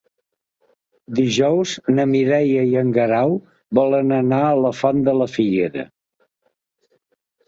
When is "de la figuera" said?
5.09-5.85